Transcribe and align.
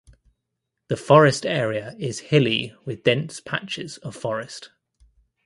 The 0.87 0.97
forest 0.97 1.45
area 1.45 1.93
is 1.99 2.21
hilly 2.31 2.73
with 2.85 3.03
dense 3.03 3.39
patches 3.39 3.99
of 3.99 4.15
forest. 4.15 4.71